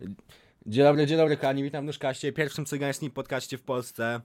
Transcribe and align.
Dzień 0.00 0.84
dobry, 0.84 1.06
dzień 1.06 1.16
dobry, 1.16 1.36
kochani, 1.36 1.62
witam 1.62 1.84
w 1.84 1.86
Nóżkaście, 1.86 2.32
pierwszym 2.32 2.66
cygańskim 2.66 3.10
podcaście 3.10 3.58
w 3.58 3.62
Polsce. 3.62 4.20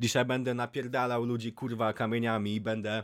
Dzisiaj 0.00 0.24
będę 0.24 0.54
napierdalał 0.54 1.24
ludzi, 1.24 1.52
kurwa, 1.52 1.92
kamieniami, 1.92 2.60
będę 2.60 3.02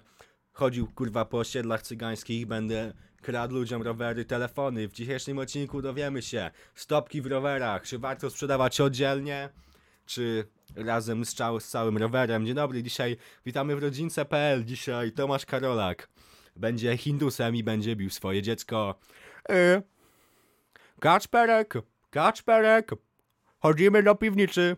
chodził, 0.53 0.87
kurwa, 0.87 1.25
po 1.25 1.39
osiedlach 1.39 1.83
cygańskich, 1.83 2.47
będę 2.47 2.93
kradł 3.23 3.55
ludziom 3.55 3.83
rowery, 3.83 4.25
telefony. 4.25 4.89
W 4.89 4.93
dzisiejszym 4.93 5.39
odcinku 5.39 5.83
dowiemy 5.83 6.23
się, 6.23 6.51
stopki 6.75 7.23
w 7.23 7.27
rowerach, 7.27 7.83
czy 7.83 7.99
warto 7.99 8.31
sprzedawać 8.31 8.81
oddzielnie, 8.81 9.49
czy 10.07 10.45
razem 10.77 11.25
z, 11.25 11.35
cał- 11.35 11.61
z 11.61 11.69
całym 11.69 11.97
rowerem. 11.97 12.47
Dzień 12.47 12.55
dobry, 12.55 12.83
dzisiaj 12.83 13.17
witamy 13.47 13.77
w 13.77 13.83
rodzince.pl, 13.83 14.65
dzisiaj 14.65 15.13
Tomasz 15.13 15.47
Karolak 15.47 16.09
będzie 16.57 16.97
hindusem 16.97 17.57
i 17.57 17.65
będzie 17.65 17.97
bił 17.97 18.11
swoje 18.11 18.43
dziecko. 18.43 18.99
Yy. 19.49 19.98
Kacperek, 21.01 21.75
Kacperek, 22.11 22.91
chodzimy 23.61 24.03
do 24.03 24.15
piwnicy. 24.15 24.77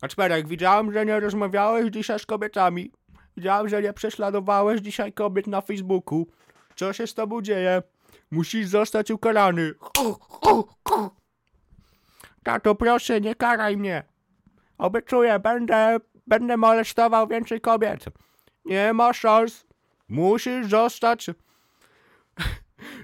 Kacperek, 0.00 0.48
widziałem, 0.48 0.92
że 0.92 1.06
nie 1.06 1.20
rozmawiałeś 1.20 1.90
dzisiaj 1.90 2.18
z 2.18 2.26
kobietami. 2.26 2.92
Widziałem, 3.36 3.68
że 3.68 3.82
nie 3.82 3.92
prześladowałeś 3.92 4.80
dzisiaj 4.80 5.12
kobiet 5.12 5.46
na 5.46 5.60
Facebooku. 5.60 6.26
Co 6.76 6.92
się 6.92 7.06
z 7.06 7.14
tobą 7.14 7.42
dzieje? 7.42 7.82
Musisz 8.30 8.66
zostać 8.66 9.10
ukarany. 9.10 9.74
Tato, 12.42 12.74
proszę, 12.74 13.20
nie 13.20 13.34
karaj 13.34 13.76
mnie. 13.76 14.04
Obiecuję, 14.78 15.38
będę, 15.38 15.96
będę 16.26 16.56
molestował 16.56 17.28
więcej 17.28 17.60
kobiet. 17.60 18.04
Nie 18.64 18.92
ma 18.92 19.12
szans. 19.12 19.66
Musisz 20.08 20.66
zostać. 20.66 21.30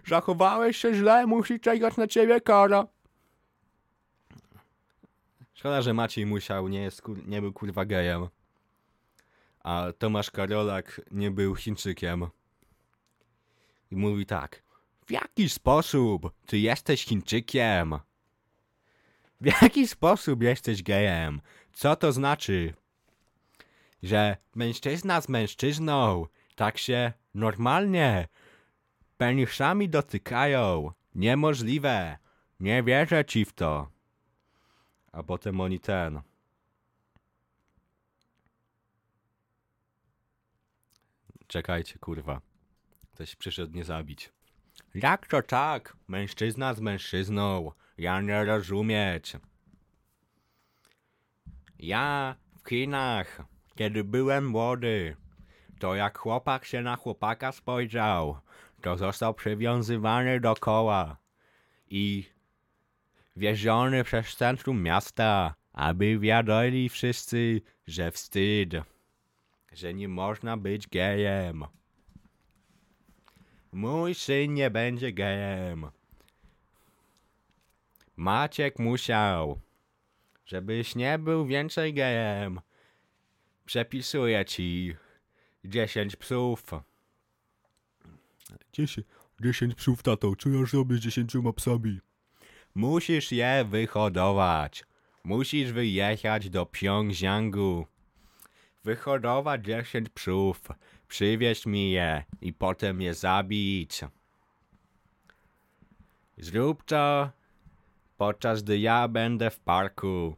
Zachowałeś 0.07 0.77
się 0.77 0.95
źle, 0.95 1.27
musi 1.27 1.61
czekać 1.61 1.97
na 1.97 2.07
ciebie 2.07 2.41
kara. 2.41 2.87
Szkoda, 5.55 5.83
że 5.83 5.95
Maciej 5.95 6.27
Musiał 6.27 6.69
nie, 6.69 6.83
jest, 6.83 7.03
nie 7.27 7.41
był 7.41 7.53
kurwa 7.53 7.85
gejem. 7.85 8.29
A 9.65 9.87
Tomasz 9.99 10.31
Karolak 10.31 11.01
nie 11.11 11.31
był 11.31 11.55
Chińczykiem. 11.55 12.27
I 13.91 13.97
mówi 13.97 14.27
tak. 14.27 14.63
W 15.07 15.11
jaki 15.11 15.49
sposób 15.49 16.33
ty 16.47 16.59
jesteś 16.59 17.05
Chińczykiem? 17.05 17.99
W 19.41 19.47
jaki 19.47 19.89
sposób 19.89 20.43
jesteś 20.43 20.83
gejem? 20.83 21.41
Co 21.73 21.97
to 21.97 22.13
znaczy? 22.13 22.75
Że 24.03 24.37
mężczyzna 24.55 25.21
z 25.21 25.29
mężczyzną 25.29 26.27
tak 26.55 26.79
się 26.79 27.13
normalnie 27.35 28.29
penisami 29.17 29.89
dotykają. 29.89 30.93
Niemożliwe. 31.15 32.19
Nie 32.61 32.83
wierzę 32.83 33.25
ci 33.25 33.45
w 33.45 33.53
to. 33.53 33.91
A 35.13 35.23
potem 35.23 35.61
oni 35.61 35.81
ten. 35.81 36.21
Czekajcie, 41.47 41.99
kurwa. 41.99 42.41
Ktoś 43.15 43.37
przyszedł 43.37 43.73
mnie 43.73 43.85
zabić. 43.85 44.33
Jak 44.95 45.27
to 45.27 45.43
tak? 45.43 45.97
Mężczyzna 46.09 46.75
z 46.75 46.81
mężczyzną. 46.81 47.73
Ja 47.99 48.21
nie 48.21 48.45
rozumieć. 48.45 49.37
Ja 51.79 52.37
w 52.65 52.69
Chinach, 52.69 53.43
kiedy 53.75 54.05
byłem 54.05 54.47
młody, 54.47 55.17
to 55.79 55.95
jak 55.95 56.19
chłopak 56.19 56.65
się 56.65 56.83
na 56.83 56.97
chłopaka 56.97 57.53
spojrzał, 57.53 58.41
to 58.87 58.97
został 58.97 59.35
przywiązywany 59.35 60.41
do 60.41 60.55
koła 60.55 61.17
i 61.91 62.25
wieziony 63.37 64.05
przez 64.05 64.37
centrum 64.37 64.83
miasta, 64.83 65.55
aby 65.73 66.19
wiadomi 66.19 66.89
wszyscy, 66.89 67.61
że 67.87 68.11
wstyd, 68.11 68.75
że 69.73 69.95
nie 69.95 70.09
można 70.09 70.57
być 70.57 70.89
gejem. 70.89 71.65
Mój 73.73 74.15
syn 74.15 74.55
nie 74.55 74.71
będzie 74.71 75.13
gejem. 75.13 75.91
Maciek 78.17 78.79
musiał. 78.79 79.61
Żebyś 80.45 80.95
nie 80.95 81.19
był 81.19 81.47
więcej 81.47 81.95
gejem. 81.95 82.61
Przepisuję 83.65 84.45
ci 84.45 84.97
10 85.65 86.17
psów. 86.17 86.65
10, 88.73 89.07
10 89.41 89.75
psów, 89.75 90.03
tato. 90.03 90.37
Co 90.37 90.49
ja 90.49 90.67
zrobię 90.67 90.97
z 90.97 91.01
10 91.01 91.33
psami? 91.57 92.01
Musisz 92.75 93.33
je 93.33 93.65
wyhodować. 93.65 94.85
Musisz 95.25 95.73
wyjechać 95.73 96.51
do 96.51 96.67
Pjongjangu. 96.67 97.87
Wyhodować 98.85 99.65
10 99.65 100.09
psów. 100.09 100.61
Przywieźć 101.09 101.67
mi 101.67 101.91
je 101.91 102.25
i 102.41 102.53
potem 102.53 103.01
je 103.01 103.15
zabić. 103.15 104.01
Zrób 106.39 106.85
to, 106.85 107.31
podczas 108.17 108.63
gdy 108.63 108.79
ja 108.79 109.09
będę 109.09 109.51
w 109.51 109.61
parku. 109.61 110.37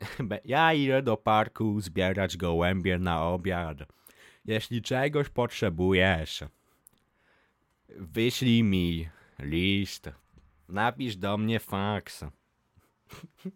Ja 0.44 0.74
idę 0.74 1.02
do 1.02 1.16
parku 1.16 1.80
zbierać 1.80 2.36
gołębie 2.36 2.98
na 2.98 3.22
obiad. 3.22 3.78
Jeśli 4.44 4.82
czegoś 4.82 5.28
potrzebujesz, 5.28 6.44
wyślij 7.88 8.62
mi 8.62 9.08
list. 9.38 10.10
Napisz 10.68 11.16
do 11.16 11.38
mnie 11.38 11.60
faks. 11.60 12.24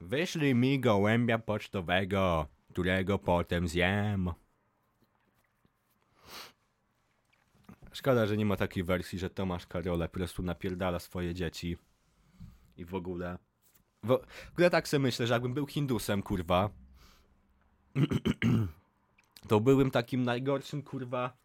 Wyślij 0.00 0.54
mi 0.54 0.80
gołębia 0.80 1.38
pocztowego, 1.38 2.46
którego 2.70 3.18
potem 3.18 3.68
zjem. 3.68 4.30
Szkoda, 7.92 8.26
że 8.26 8.36
nie 8.36 8.46
ma 8.46 8.56
takiej 8.56 8.84
wersji, 8.84 9.18
że 9.18 9.30
Tomasz 9.30 9.66
Karole 9.66 10.08
po 10.08 10.14
prostu 10.14 10.42
napierdala 10.42 10.98
swoje 10.98 11.34
dzieci. 11.34 11.76
I 12.76 12.84
w 12.84 12.94
ogóle. 12.94 13.38
W 14.02 14.18
w 14.48 14.52
ogóle 14.52 14.70
tak 14.70 14.88
sobie 14.88 15.02
myślę, 15.02 15.26
że 15.26 15.34
jakbym 15.34 15.54
był 15.54 15.66
Hindusem, 15.66 16.22
kurwa. 16.22 16.70
to 19.46 19.60
byłbym 19.60 19.90
takim 19.90 20.22
najgorszym, 20.22 20.82
kurwa. 20.82 21.36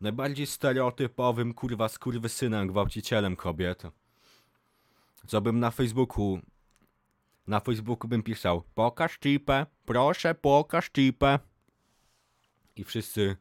Najbardziej 0.00 0.46
stereotypowym, 0.46 1.54
kurwa, 1.54 1.88
skurwysynem, 1.88 2.68
gwałcicielem 2.68 3.36
kobiet. 3.36 3.82
Co 5.26 5.40
bym 5.40 5.60
na 5.60 5.70
Facebooku... 5.70 6.40
Na 7.46 7.60
Facebooku 7.60 8.08
bym 8.08 8.22
pisał 8.22 8.62
Pokaż 8.74 9.18
cipę, 9.18 9.66
proszę 9.84 10.34
pokaż 10.34 10.90
cipę. 10.90 11.38
I 12.76 12.84
wszyscy... 12.84 13.36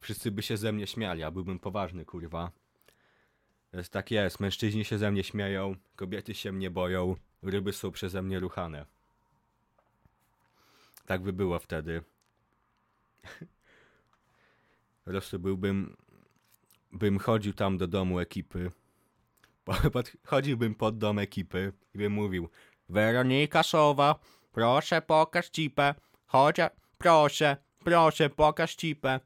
Wszyscy 0.00 0.30
by 0.30 0.42
się 0.42 0.56
ze 0.56 0.72
mnie 0.72 0.86
śmiali, 0.86 1.22
a 1.22 1.30
byłbym 1.30 1.58
poważny, 1.58 2.04
kurwa. 2.04 2.50
Jest 3.72 3.92
tak 3.92 4.10
jest, 4.10 4.40
mężczyźni 4.40 4.84
się 4.84 4.98
ze 4.98 5.10
mnie 5.10 5.24
śmieją, 5.24 5.74
kobiety 5.96 6.34
się 6.34 6.52
mnie 6.52 6.70
boją, 6.70 7.16
ryby 7.42 7.72
są 7.72 7.90
przeze 7.90 8.22
mnie 8.22 8.40
ruchane. 8.40 8.86
Tak 11.06 11.22
by 11.22 11.32
było 11.32 11.58
wtedy. 11.58 12.02
Po 15.04 15.10
prostu 15.10 15.38
byłbym... 15.38 15.96
Bym 16.92 17.18
chodził 17.18 17.52
tam 17.52 17.78
do 17.78 17.86
domu 17.86 18.18
ekipy. 18.18 18.70
Chodziłbym 20.24 20.74
pod 20.74 20.98
dom 20.98 21.18
ekipy 21.18 21.72
i 21.94 21.98
bym 21.98 22.12
mówił 22.12 22.48
Weronika 22.88 23.62
Sowa, 23.62 24.18
proszę 24.52 25.02
pokaż 25.02 25.48
cipę. 25.48 25.94
Chodź, 26.26 26.56
proszę, 26.98 27.56
proszę 27.84 28.30
pokaż 28.30 28.74
cipę. 28.74 29.20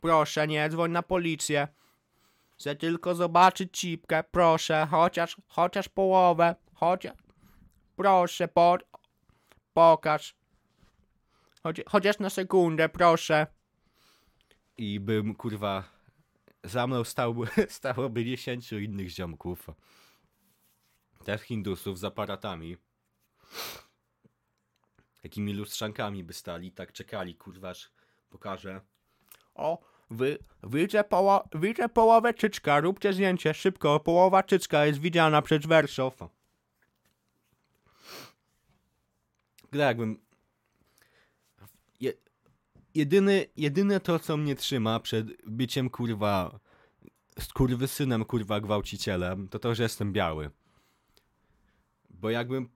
Proszę, 0.00 0.46
nie 0.46 0.68
dzwoń 0.68 0.90
na 0.90 1.02
policję. 1.02 1.68
Chcę 2.58 2.76
tylko 2.76 3.14
zobaczyć 3.14 3.78
cipkę, 3.78 4.24
proszę, 4.30 4.86
chociaż, 4.90 5.36
chociaż 5.48 5.88
połowę, 5.88 6.54
chociaż, 6.74 7.14
proszę, 7.96 8.48
po, 8.48 8.78
pokaż. 9.72 10.37
Choć, 11.68 11.80
chociaż 11.86 12.18
na 12.18 12.30
sekundę, 12.30 12.88
proszę. 12.88 13.46
I 14.78 15.00
bym, 15.00 15.34
kurwa, 15.34 15.84
za 16.64 16.86
mną 16.86 17.02
stałoby 17.68 18.24
dziesięciu 18.24 18.78
innych 18.78 19.08
ziomków. 19.08 19.70
Też 21.24 21.40
Hindusów 21.40 21.98
z 21.98 22.04
aparatami. 22.04 22.76
Jakimi 25.22 25.54
lustrzankami 25.54 26.24
by 26.24 26.32
stali, 26.32 26.72
tak 26.72 26.92
czekali, 26.92 27.34
kurwa, 27.34 27.68
aż 27.70 27.90
pokażę. 28.30 28.80
O, 29.54 29.78
wy, 30.10 30.38
widzę, 30.62 31.04
poło, 31.04 31.48
widzę 31.54 31.88
połowę 31.88 32.34
czyczka, 32.34 32.80
róbcie 32.80 33.12
zdjęcie, 33.12 33.54
szybko, 33.54 34.00
połowa 34.00 34.42
czyczka 34.42 34.86
jest 34.86 35.00
widziana 35.00 35.42
przez 35.42 35.66
Wersow. 35.66 36.14
Gra 39.72 39.84
jakbym... 39.84 40.27
Je, 42.94 43.00
jedyny, 43.02 43.46
jedyne 43.56 44.00
to, 44.00 44.18
co 44.18 44.36
mnie 44.36 44.56
trzyma 44.56 45.00
przed 45.00 45.26
byciem, 45.46 45.90
kurwa, 45.90 46.60
skurwysynem, 47.40 48.24
kurwa, 48.24 48.60
gwałcicielem, 48.60 49.48
to 49.48 49.58
to, 49.58 49.74
że 49.74 49.82
jestem 49.82 50.12
biały. 50.12 50.50
Bo 52.10 52.30
jakbym, 52.30 52.68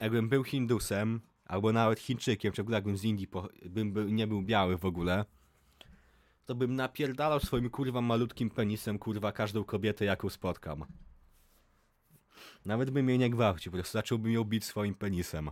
jakbym 0.00 0.28
był 0.28 0.44
Hindusem, 0.44 1.20
albo 1.44 1.72
nawet 1.72 2.00
Chińczykiem, 2.00 2.52
czy 2.52 2.64
jakbym 2.68 2.96
z 2.96 3.04
Indii 3.04 3.26
po, 3.26 3.48
bym 3.66 3.92
był, 3.92 4.08
nie 4.08 4.26
był 4.26 4.42
biały 4.42 4.78
w 4.78 4.84
ogóle, 4.84 5.24
to 6.46 6.54
bym 6.54 6.76
napierdalał 6.76 7.40
swoim 7.40 7.70
kurwa 7.70 8.00
malutkim 8.00 8.50
penisem 8.50 8.98
kurwa 8.98 9.32
każdą 9.32 9.64
kobietę 9.64 10.04
jaką 10.04 10.30
spotkam. 10.30 10.84
Nawet 12.64 12.90
bym 12.90 13.08
jej 13.08 13.18
nie 13.18 13.30
gwałcił, 13.30 13.72
po 13.72 13.78
prostu 13.78 13.92
zacząłbym 13.92 14.32
ją 14.32 14.44
bić 14.44 14.64
swoim 14.64 14.94
penisem. 14.94 15.50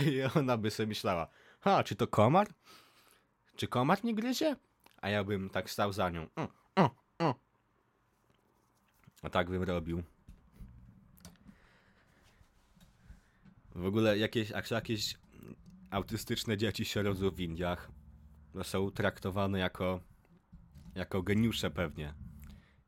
I 0.12 0.22
ona 0.38 0.56
by 0.56 0.70
sobie 0.70 0.86
myślała, 0.86 1.28
ha, 1.64 1.84
czy 1.84 1.96
to 1.96 2.06
komar? 2.06 2.48
Czy 3.56 3.68
komar 3.68 4.04
nie 4.04 4.14
gryzie? 4.14 4.56
A 5.00 5.08
ja 5.08 5.24
bym 5.24 5.50
tak 5.50 5.70
stał 5.70 5.92
za 5.92 6.10
nią. 6.10 6.26
Mm, 6.36 6.50
mm, 6.76 6.90
mm. 7.18 7.34
A 9.22 9.30
tak 9.30 9.50
bym 9.50 9.62
robił. 9.62 10.02
W 13.74 13.86
ogóle 13.86 14.18
jakieś, 14.18 14.50
jak 14.50 14.70
jakieś 14.70 15.18
autystyczne 15.90 16.56
dzieci 16.56 16.84
się 16.84 17.02
rodzą 17.02 17.30
w 17.30 17.40
Indiach, 17.40 17.90
to 18.52 18.64
są 18.64 18.90
traktowane 18.90 19.58
jako, 19.58 20.00
jako 20.94 21.22
geniusze 21.22 21.70
pewnie. 21.70 22.14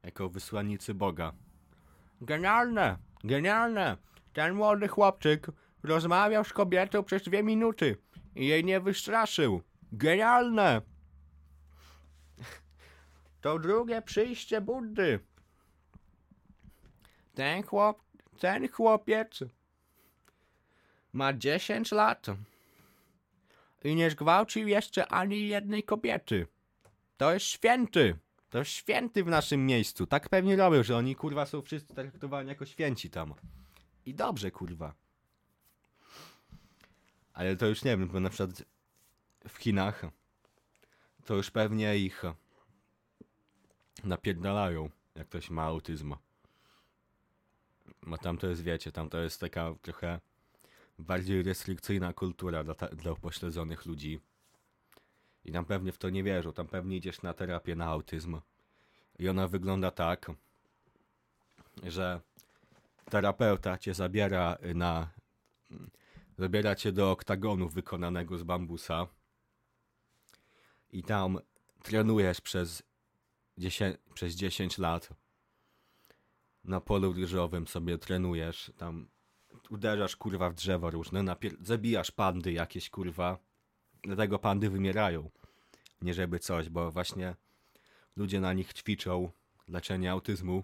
Jako 0.02 0.28
wysłannicy 0.28 0.94
Boga. 0.94 1.32
Genialne! 2.20 2.98
Genialne! 3.24 3.96
Ten 4.32 4.54
młody 4.54 4.88
chłopczyk 4.88 5.46
rozmawiał 5.82 6.44
z 6.44 6.52
kobietą 6.52 7.04
przez 7.04 7.22
dwie 7.22 7.42
minuty 7.42 8.05
i 8.36 8.46
jej 8.46 8.64
nie 8.64 8.80
wystraszył. 8.80 9.62
Genialne! 9.92 10.82
To 13.40 13.58
drugie 13.58 14.02
przyjście 14.02 14.60
Buddy. 14.60 15.20
Ten 17.34 17.62
chłop, 17.62 18.02
ten 18.38 18.68
chłopiec 18.68 19.40
ma 21.12 21.32
10 21.32 21.92
lat 21.92 22.26
i 23.84 23.94
nie 23.94 24.10
zgwałcił 24.10 24.68
jeszcze 24.68 25.06
ani 25.06 25.48
jednej 25.48 25.82
kobiety. 25.82 26.46
To 27.16 27.34
jest 27.34 27.46
święty. 27.46 28.18
To 28.50 28.58
jest 28.58 28.70
święty 28.70 29.24
w 29.24 29.26
naszym 29.26 29.66
miejscu. 29.66 30.06
Tak 30.06 30.28
pewnie 30.28 30.56
robią, 30.56 30.82
że 30.82 30.96
oni 30.96 31.14
kurwa 31.14 31.46
są 31.46 31.62
wszyscy 31.62 31.94
traktowani 31.94 32.48
jako 32.48 32.66
święci 32.66 33.10
tam. 33.10 33.34
I 34.06 34.14
dobrze 34.14 34.50
kurwa. 34.50 34.94
Ale 37.36 37.56
to 37.56 37.66
już 37.66 37.84
nie 37.84 37.96
wiem, 37.96 38.08
bo 38.08 38.20
na 38.20 38.30
przykład 38.30 38.64
w 39.48 39.56
Chinach 39.56 40.02
to 41.24 41.34
już 41.34 41.50
pewnie 41.50 41.98
ich 41.98 42.22
napierdalają, 44.04 44.90
jak 45.14 45.28
ktoś 45.28 45.50
ma 45.50 45.62
autyzm. 45.62 46.14
Bo 48.02 48.18
tam 48.18 48.38
to 48.38 48.46
jest, 48.46 48.62
wiecie, 48.62 48.92
tam 48.92 49.08
to 49.08 49.18
jest 49.18 49.40
taka 49.40 49.74
trochę 49.82 50.20
bardziej 50.98 51.42
restrykcyjna 51.42 52.12
kultura 52.12 52.64
dla, 52.64 52.74
dla 52.74 53.12
upośledzonych 53.12 53.86
ludzi. 53.86 54.20
I 55.44 55.52
tam 55.52 55.64
pewnie 55.64 55.92
w 55.92 55.98
to 55.98 56.10
nie 56.10 56.22
wierzą, 56.22 56.52
tam 56.52 56.66
pewnie 56.66 56.96
idziesz 56.96 57.22
na 57.22 57.34
terapię 57.34 57.76
na 57.76 57.86
autyzm. 57.86 58.40
I 59.18 59.28
ona 59.28 59.48
wygląda 59.48 59.90
tak, 59.90 60.30
że 61.82 62.20
terapeuta 63.10 63.78
cię 63.78 63.94
zabiera 63.94 64.58
na. 64.74 65.08
Zabiera 66.38 66.74
cię 66.74 66.92
do 66.92 67.10
oktagonu 67.10 67.68
wykonanego 67.68 68.38
z 68.38 68.42
bambusa. 68.42 69.06
I 70.92 71.02
tam 71.02 71.38
trenujesz 71.82 72.40
przez 72.40 72.82
10, 73.58 73.96
przez 74.14 74.34
10 74.34 74.78
lat. 74.78 75.08
Na 76.64 76.80
polu 76.80 77.12
ryżowym 77.12 77.66
sobie 77.66 77.98
trenujesz. 77.98 78.72
Tam 78.78 79.08
uderzasz 79.70 80.16
kurwa 80.16 80.50
w 80.50 80.54
drzewo 80.54 80.90
różne, 80.90 81.20
napier- 81.20 81.56
zabijasz 81.60 82.10
pandy 82.10 82.52
jakieś 82.52 82.90
kurwa. 82.90 83.38
Dlatego 84.02 84.38
pandy 84.38 84.70
wymierają. 84.70 85.30
Nie 86.02 86.14
żeby 86.14 86.38
coś, 86.38 86.68
bo 86.68 86.90
właśnie 86.90 87.34
ludzie 88.16 88.40
na 88.40 88.52
nich 88.52 88.72
ćwiczą 88.72 89.30
leczenie 89.68 90.10
autyzmu. 90.10 90.62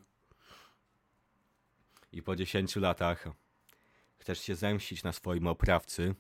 I 2.13 2.23
po 2.23 2.37
10 2.37 2.77
latach 2.77 3.29
chcesz 4.23 4.41
się 4.41 4.55
zemścić 4.55 5.03
na 5.03 5.13
swoim 5.13 5.47
oprawcy 5.47 6.15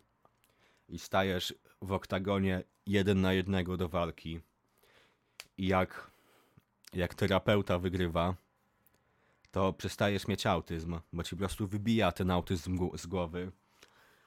i 0.88 0.99
stajesz 0.99 1.54
w 1.82 1.93
oktagonie 1.93 2.62
jeden 2.87 3.20
na 3.20 3.32
jednego 3.32 3.76
do 3.76 3.88
walki. 3.88 4.40
I 5.58 5.66
jak, 5.66 6.10
jak 6.94 7.14
terapeuta 7.14 7.78
wygrywa, 7.78 8.34
to 9.50 9.72
przestajesz 9.72 10.28
mieć 10.28 10.46
autyzm, 10.46 11.00
bo 11.12 11.22
ci 11.22 11.31
po 11.31 11.37
prostu 11.37 11.69
wybija 11.69 12.12
ten 12.12 12.31
autyzm 12.31 12.78
z 12.94 13.06
głowy. 13.06 13.52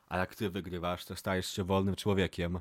A 0.07 0.17
jak 0.17 0.35
ty 0.35 0.49
wygrywasz, 0.49 1.05
to 1.05 1.15
stajesz 1.15 1.47
się 1.47 1.63
wolnym 1.63 1.95
człowiekiem. 1.95 2.59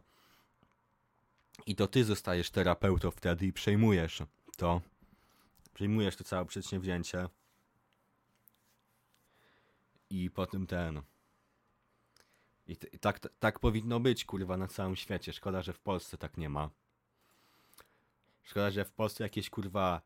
I 1.66 1.76
to 1.76 1.86
ty 1.86 2.04
zostajesz 2.04 2.50
terapeutą 2.50 3.10
wtedy 3.10 3.46
i 3.46 3.52
przejmujesz 3.52 4.22
to. 4.56 4.80
Przejmujesz 5.74 6.16
to 6.16 6.24
całe 6.24 6.46
przedsięwzięcie. 6.46 7.28
I 10.14 10.30
potem 10.30 10.66
ten. 10.66 11.02
I, 12.66 12.76
i 12.92 12.98
tak, 12.98 13.20
t- 13.20 13.28
tak 13.38 13.58
powinno 13.58 14.00
być, 14.00 14.24
kurwa, 14.24 14.56
na 14.56 14.68
całym 14.68 14.96
świecie. 14.96 15.32
Szkoda, 15.32 15.62
że 15.62 15.72
w 15.72 15.80
Polsce 15.80 16.18
tak 16.18 16.36
nie 16.36 16.48
ma. 16.48 16.70
Szkoda, 18.42 18.70
że 18.70 18.84
w 18.84 18.92
Polsce 18.92 19.24
jakieś, 19.24 19.50
kurwa, 19.50 20.00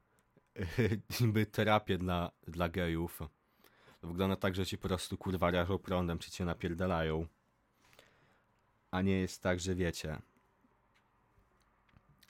niby 1.20 1.46
terapię 1.46 1.98
dla, 1.98 2.30
dla 2.46 2.68
gejów. 2.68 3.20
Wygląda 4.02 4.36
tak, 4.36 4.54
że 4.54 4.66
ci 4.66 4.78
po 4.78 4.88
prostu, 4.88 5.16
kurwa, 5.16 5.50
rażą 5.50 5.78
prądem, 5.78 6.18
czy 6.18 6.30
cię 6.30 6.44
napierdalają. 6.44 7.26
A 8.90 9.02
nie 9.02 9.20
jest 9.20 9.42
tak, 9.42 9.60
że 9.60 9.74
wiecie, 9.74 10.18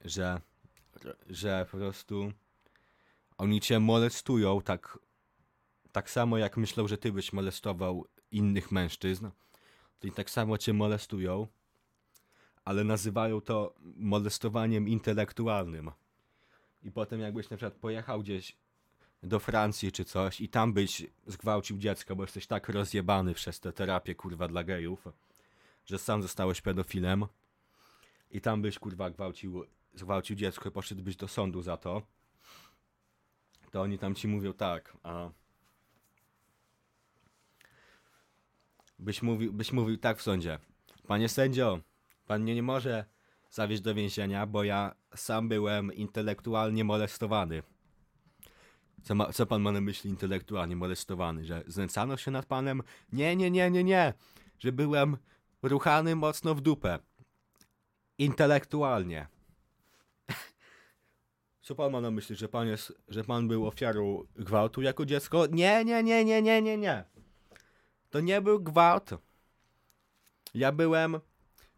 że, 0.04 0.40
że 1.26 1.66
po 1.70 1.76
prostu 1.76 2.32
oni 3.36 3.60
cię 3.60 3.80
molestują 3.80 4.62
tak, 4.62 4.98
tak 5.92 6.10
samo 6.10 6.38
jak 6.38 6.56
myślą, 6.56 6.88
że 6.88 6.98
ty 6.98 7.12
byś 7.12 7.32
molestował 7.32 8.04
innych 8.30 8.72
mężczyzn. 8.72 9.28
To 10.00 10.06
i 10.06 10.12
tak 10.12 10.30
samo 10.30 10.58
cię 10.58 10.72
molestują, 10.72 11.46
ale 12.64 12.84
nazywają 12.84 13.40
to 13.40 13.74
molestowaniem 13.96 14.88
intelektualnym. 14.88 15.90
I 16.82 16.90
potem 16.90 17.20
jakbyś 17.20 17.50
na 17.50 17.56
przykład 17.56 17.74
pojechał 17.74 18.20
gdzieś 18.20 18.56
do 19.22 19.40
Francji 19.40 19.92
czy 19.92 20.04
coś 20.04 20.40
i 20.40 20.48
tam 20.48 20.72
byś 20.72 21.06
zgwałcił 21.26 21.78
dziecko, 21.78 22.16
bo 22.16 22.22
jesteś 22.22 22.46
tak 22.46 22.68
rozjebany 22.68 23.34
przez 23.34 23.60
tę 23.60 23.72
terapię 23.72 24.14
kurwa 24.14 24.48
dla 24.48 24.64
gejów, 24.64 25.08
że 25.86 25.98
sam 25.98 26.22
zostałeś 26.22 26.60
pedofilem 26.60 27.26
i 28.30 28.40
tam 28.40 28.62
byś 28.62 28.78
kurwa 28.78 29.10
gwałcił, 29.10 29.64
zgwałcił 29.94 30.36
dziecko 30.36 30.68
i 30.68 30.72
poszedłbyś 30.72 31.16
do 31.16 31.28
sądu 31.28 31.62
za 31.62 31.76
to, 31.76 32.02
to 33.70 33.82
oni 33.82 33.98
tam 33.98 34.14
ci 34.14 34.28
mówią 34.28 34.52
tak, 34.52 34.96
a 35.02 35.30
byś 38.98 39.22
mówił, 39.22 39.52
byś 39.52 39.72
mówił 39.72 39.96
tak 39.96 40.18
w 40.18 40.22
sądzie. 40.22 40.58
Panie 41.06 41.28
sędzio, 41.28 41.80
pan 42.26 42.42
mnie 42.42 42.54
nie 42.54 42.62
może 42.62 43.04
zawieźć 43.50 43.82
do 43.82 43.94
więzienia, 43.94 44.46
bo 44.46 44.64
ja 44.64 44.94
sam 45.14 45.48
byłem 45.48 45.92
intelektualnie 45.92 46.84
molestowany. 46.84 47.62
Co, 49.02 49.14
ma, 49.14 49.32
co 49.32 49.46
pan 49.46 49.62
ma 49.62 49.72
na 49.72 49.80
myśli 49.80 50.10
intelektualnie 50.10 50.76
molestowany? 50.76 51.44
Że 51.44 51.64
znęcano 51.66 52.16
się 52.16 52.30
nad 52.30 52.46
panem? 52.46 52.82
Nie, 53.12 53.36
nie, 53.36 53.50
nie, 53.50 53.70
nie, 53.70 53.84
nie. 53.84 54.14
Że 54.58 54.72
byłem 54.72 55.16
ruchany 55.62 56.16
mocno 56.16 56.54
w 56.54 56.60
dupę. 56.60 56.98
Intelektualnie. 58.18 59.26
Co 61.62 61.74
pan 61.74 61.92
ma 61.92 62.00
na 62.00 62.10
myśli, 62.10 62.36
że 62.36 62.48
pan 62.48 62.68
jest, 62.68 62.92
że 63.08 63.24
pan 63.24 63.48
był 63.48 63.66
ofiarą 63.66 64.24
gwałtu 64.36 64.82
jako 64.82 65.06
dziecko? 65.06 65.46
Nie, 65.46 65.84
nie, 65.84 66.02
nie, 66.02 66.24
nie, 66.24 66.42
nie, 66.42 66.62
nie, 66.62 66.78
nie. 66.78 67.04
To 68.10 68.20
nie 68.20 68.40
był 68.40 68.60
gwałt. 68.60 69.10
Ja 70.54 70.72
byłem 70.72 71.20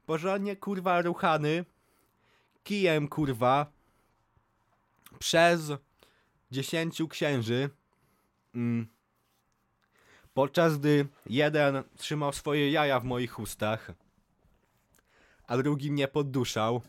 porządnie 0.07 0.57
kurwa 0.57 1.03
ruchany 1.03 1.65
kijem 2.65 3.09
kurwa 3.09 3.73
przez 5.19 5.73
dziesięciu 6.51 7.09
księży. 7.09 7.71
Mm. 8.55 8.87
Podczas 10.35 10.79
gdy 10.79 11.09
jeden 11.27 11.83
trzymał 11.97 12.33
swoje 12.33 12.71
jaja 12.71 13.01
w 13.01 13.05
moich 13.05 13.39
ustach, 13.39 13.93
a 15.47 15.57
drugi 15.57 15.93
mnie 15.93 16.09
podduszał. 16.09 16.83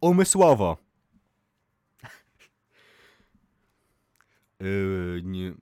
Umysłowo. 0.00 0.76
Yy, 4.60 5.20
nie, 5.24 5.54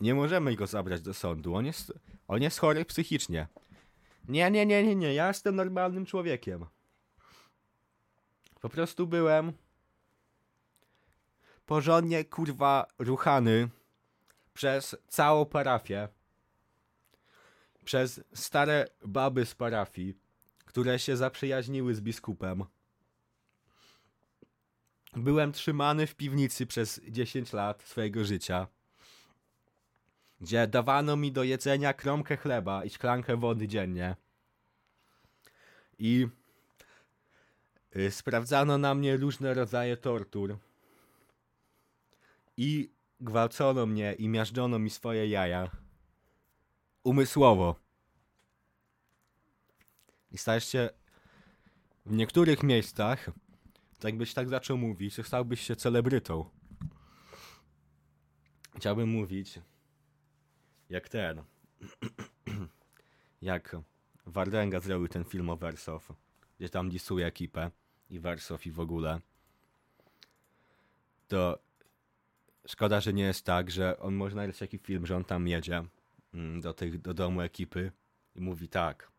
nie 0.00 0.14
możemy 0.14 0.56
go 0.56 0.66
zabrać 0.66 1.00
do 1.00 1.14
sądu. 1.14 1.54
On 1.54 1.66
jest, 1.66 1.92
on 2.28 2.42
jest 2.42 2.58
chory 2.58 2.84
psychicznie. 2.84 3.48
Nie, 4.28 4.50
nie, 4.50 4.66
nie, 4.66 4.82
nie, 4.82 4.94
nie. 4.94 5.14
Ja 5.14 5.28
jestem 5.28 5.56
normalnym 5.56 6.06
człowiekiem. 6.06 6.66
Po 8.60 8.68
prostu 8.68 9.06
byłem. 9.06 9.52
porządnie 11.66 12.24
kurwa 12.24 12.86
ruchany 12.98 13.68
przez 14.54 14.96
całą 15.08 15.44
parafię, 15.44 16.08
przez 17.84 18.20
stare 18.34 18.86
baby 19.06 19.46
z 19.46 19.54
parafii, 19.54 20.14
które 20.64 20.98
się 20.98 21.16
zaprzyjaźniły 21.16 21.94
z 21.94 22.00
biskupem. 22.00 22.64
Byłem 25.16 25.52
trzymany 25.52 26.06
w 26.06 26.14
piwnicy 26.14 26.66
przez 26.66 27.00
10 27.08 27.52
lat 27.52 27.82
swojego 27.82 28.24
życia, 28.24 28.66
gdzie 30.40 30.66
dawano 30.66 31.16
mi 31.16 31.32
do 31.32 31.42
jedzenia 31.42 31.92
kromkę 31.92 32.36
chleba 32.36 32.84
i 32.84 32.90
szklankę 32.90 33.36
wody 33.36 33.68
dziennie. 33.68 34.16
I 35.98 36.28
y, 37.96 38.10
sprawdzano 38.10 38.78
na 38.78 38.94
mnie 38.94 39.16
różne 39.16 39.54
rodzaje 39.54 39.96
tortur. 39.96 40.58
I 42.56 42.90
gwałcono 43.20 43.86
mnie 43.86 44.12
i 44.12 44.28
miażdżono 44.28 44.78
mi 44.78 44.90
swoje 44.90 45.28
jaja. 45.28 45.70
Umysłowo. 47.04 47.76
I 50.30 50.38
stałeś 50.38 50.64
się 50.64 50.90
w 52.06 52.12
niektórych 52.12 52.62
miejscach, 52.62 53.30
to 53.98 54.08
jakbyś 54.08 54.34
tak 54.34 54.48
zaczął 54.48 54.78
mówić, 54.78 55.26
stałbyś 55.26 55.60
się 55.60 55.76
celebrytą. 55.76 56.50
Chciałbym 58.76 59.08
mówić 59.08 59.60
jak 60.90 61.08
ten. 61.08 61.42
jak 63.42 63.76
Wardenga 64.26 64.80
zrobił 64.80 65.08
ten 65.08 65.24
film 65.24 65.50
o 65.50 65.56
Wersow, 65.56 66.12
gdzie 66.58 66.68
tam 66.68 66.90
disuje 66.90 67.26
ekipę 67.26 67.70
i 68.10 68.18
Wersow 68.18 68.66
i 68.66 68.70
w 68.70 68.80
ogóle. 68.80 69.20
To 71.28 71.58
szkoda, 72.66 73.00
że 73.00 73.12
nie 73.12 73.22
jest 73.22 73.44
tak, 73.44 73.70
że 73.70 73.98
on 73.98 74.14
może 74.14 74.36
nagrać 74.36 74.58
taki 74.58 74.78
film, 74.78 75.06
że 75.06 75.16
on 75.16 75.24
tam 75.24 75.48
jedzie 75.48 75.84
mm, 76.34 76.60
do, 76.60 76.74
tych, 76.74 77.00
do 77.00 77.14
domu 77.14 77.40
ekipy 77.40 77.92
i 78.34 78.40
mówi 78.40 78.68
tak. 78.68 79.10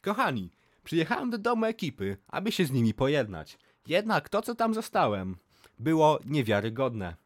Kochani, 0.00 0.50
przyjechałem 0.84 1.30
do 1.30 1.38
domu 1.38 1.64
ekipy, 1.64 2.16
aby 2.28 2.52
się 2.52 2.64
z 2.64 2.70
nimi 2.70 2.94
pojednać. 2.94 3.58
Jednak 3.86 4.28
to, 4.28 4.42
co 4.42 4.54
tam 4.54 4.74
zostałem, 4.74 5.36
było 5.78 6.18
niewiarygodne. 6.24 7.16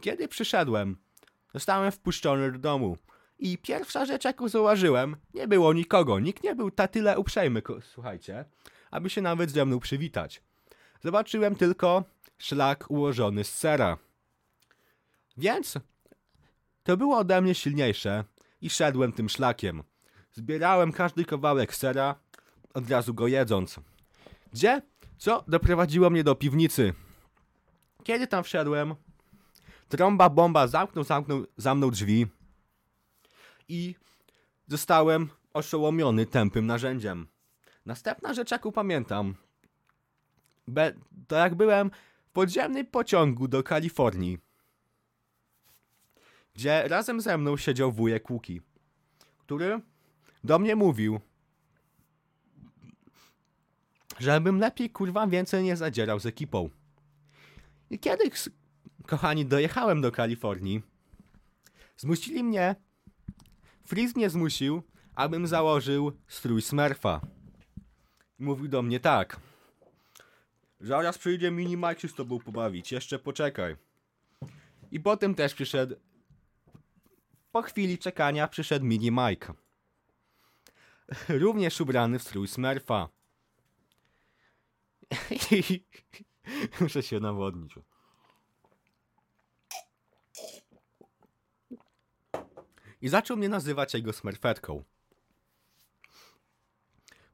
Kiedy 0.00 0.28
przyszedłem, 0.28 0.96
zostałem 1.54 1.92
wpuszczony 1.92 2.52
do 2.52 2.58
domu. 2.58 2.96
I 3.38 3.58
pierwsza 3.58 4.04
rzecz, 4.06 4.24
jaką 4.24 4.48
zauważyłem, 4.48 5.16
nie 5.34 5.48
było 5.48 5.72
nikogo. 5.72 6.20
Nikt 6.20 6.42
nie 6.42 6.54
był 6.54 6.70
na 6.78 6.88
tyle 6.88 7.18
uprzejmy, 7.18 7.62
słuchajcie, 7.82 8.44
aby 8.90 9.10
się 9.10 9.22
nawet 9.22 9.50
ze 9.50 9.64
mną 9.64 9.80
przywitać. 9.80 10.42
Zobaczyłem 11.00 11.56
tylko 11.56 12.04
szlak 12.38 12.90
ułożony 12.90 13.44
z 13.44 13.54
sera. 13.54 13.98
Więc 15.36 15.78
to 16.82 16.96
było 16.96 17.18
ode 17.18 17.40
mnie 17.40 17.54
silniejsze 17.54 18.24
i 18.60 18.70
szedłem 18.70 19.12
tym 19.12 19.28
szlakiem. 19.28 19.82
Zbierałem 20.32 20.92
każdy 20.92 21.24
kawałek 21.24 21.74
sera, 21.74 22.14
od 22.74 22.90
razu 22.90 23.14
go 23.14 23.28
jedząc. 23.28 23.80
Gdzie? 24.52 24.82
Co 25.18 25.44
doprowadziło 25.48 26.10
mnie 26.10 26.24
do 26.24 26.34
piwnicy? 26.34 26.94
Kiedy 28.04 28.26
tam 28.26 28.44
wszedłem, 28.44 28.94
trąba 29.90 30.30
bomba 30.30 30.66
zamknął, 30.66 31.04
zamknął 31.04 31.46
za 31.56 31.74
mną 31.74 31.90
drzwi 31.90 32.26
i 33.68 33.94
zostałem 34.66 35.28
oszołomiony 35.52 36.26
tępym 36.26 36.66
narzędziem. 36.66 37.26
Następna 37.86 38.34
rzecz, 38.34 38.50
jaką 38.50 38.72
pamiętam, 38.72 39.34
be, 40.68 40.92
to 41.28 41.36
jak 41.36 41.54
byłem 41.54 41.90
w 42.24 42.30
podziemnym 42.30 42.86
pociągu 42.86 43.48
do 43.48 43.62
Kalifornii, 43.62 44.38
gdzie 46.54 46.88
razem 46.88 47.20
ze 47.20 47.38
mną 47.38 47.56
siedział 47.56 47.92
wujek 47.92 48.30
Łuki, 48.30 48.60
który 49.38 49.80
do 50.44 50.58
mnie 50.58 50.76
mówił, 50.76 51.20
żebym 54.18 54.58
lepiej 54.58 54.90
kurwa 54.90 55.26
więcej 55.26 55.64
nie 55.64 55.76
zadzierał 55.76 56.20
z 56.20 56.26
ekipą. 56.26 56.70
I 57.90 57.98
kiedy, 57.98 58.30
kochani, 59.06 59.46
dojechałem 59.46 60.00
do 60.00 60.12
Kalifornii, 60.12 60.82
zmusili 61.96 62.44
mnie, 62.44 62.76
Freeze 63.86 64.12
mnie 64.16 64.30
zmusił, 64.30 64.82
abym 65.14 65.46
założył 65.46 66.12
strój 66.28 66.62
Smurfa. 66.62 67.20
Mówił 68.38 68.68
do 68.68 68.82
mnie 68.82 69.00
tak. 69.00 69.40
Zaraz 70.80 71.18
przyjdzie 71.18 71.50
mini 71.50 71.76
Mike 71.76 72.00
się 72.00 72.08
z 72.08 72.14
tobą 72.14 72.38
pobawić, 72.38 72.92
jeszcze 72.92 73.18
poczekaj. 73.18 73.76
I 74.90 75.00
potem 75.00 75.34
też 75.34 75.54
przyszedł, 75.54 75.94
po 77.52 77.62
chwili 77.62 77.98
czekania 77.98 78.48
przyszedł 78.48 78.84
mini 78.86 79.10
Mike. 79.10 79.54
Również 81.28 81.80
ubrany 81.80 82.18
w 82.18 82.22
strój 82.22 82.48
Smurfa. 82.48 83.08
Muszę 86.80 87.02
się 87.02 87.20
nawodnić. 87.20 87.74
I 93.00 93.08
zaczął 93.08 93.36
mnie 93.36 93.48
nazywać 93.48 93.94
jego 93.94 94.12
smerfetką. 94.12 94.84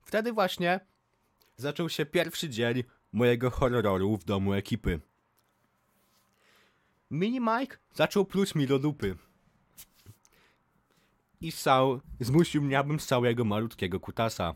Wtedy 0.03 0.33
właśnie 0.33 0.81
zaczął 1.57 1.89
się 1.89 2.07
pierwszy 2.07 2.49
dzień 2.49 2.85
mojego 3.13 3.51
horroru 3.51 4.17
w 4.17 4.25
domu 4.25 4.53
ekipy. 4.53 5.01
Mini 7.11 7.41
Mike 7.41 7.77
zaczął 7.95 8.25
pluć 8.25 8.55
mi 8.55 8.67
do 8.67 8.79
dupy. 8.79 9.17
I 11.41 11.53
ssał, 11.53 12.01
zmusił 12.21 12.63
mnie, 12.63 12.79
abym 12.79 13.01
ssał 13.01 13.25
jego 13.25 13.45
malutkiego 13.45 14.01
kutasa. 14.01 14.55